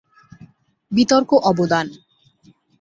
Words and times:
বিতর্ক 0.91 1.29
অবদান। 1.49 1.87